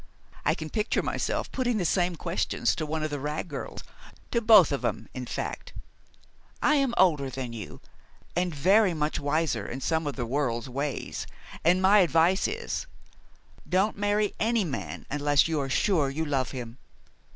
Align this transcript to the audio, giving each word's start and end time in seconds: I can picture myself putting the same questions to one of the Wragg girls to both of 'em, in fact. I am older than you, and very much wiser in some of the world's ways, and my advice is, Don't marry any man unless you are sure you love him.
I 0.43 0.55
can 0.55 0.71
picture 0.71 1.03
myself 1.03 1.51
putting 1.51 1.77
the 1.77 1.85
same 1.85 2.15
questions 2.15 2.75
to 2.75 2.87
one 2.87 3.03
of 3.03 3.11
the 3.11 3.19
Wragg 3.19 3.47
girls 3.49 3.83
to 4.31 4.41
both 4.41 4.71
of 4.71 4.83
'em, 4.83 5.07
in 5.13 5.27
fact. 5.27 5.73
I 6.59 6.73
am 6.77 6.95
older 6.97 7.29
than 7.29 7.53
you, 7.53 7.81
and 8.35 8.51
very 8.51 8.95
much 8.95 9.19
wiser 9.19 9.63
in 9.67 9.79
some 9.79 10.07
of 10.07 10.15
the 10.15 10.25
world's 10.25 10.67
ways, 10.67 11.27
and 11.63 11.83
my 11.83 11.99
advice 11.99 12.47
is, 12.47 12.87
Don't 13.69 13.95
marry 13.95 14.33
any 14.39 14.63
man 14.65 15.05
unless 15.11 15.47
you 15.47 15.61
are 15.61 15.69
sure 15.69 16.09
you 16.09 16.25
love 16.25 16.49
him. 16.49 16.79